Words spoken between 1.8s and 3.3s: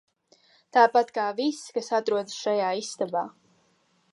atrodas šajā istabā.